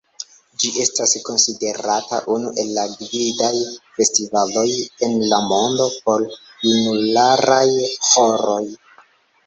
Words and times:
Ĝi 0.61 0.69
estas 0.83 1.11
konsiderata 1.27 2.21
unu 2.37 2.53
el 2.63 2.71
la 2.79 2.87
gvidaj 2.95 3.51
festivaloj 3.99 4.67
en 5.09 5.17
la 5.35 5.43
mondo 5.55 5.91
por 6.03 6.29
junularaj 6.35 7.65
ĥoroj. 8.13 8.63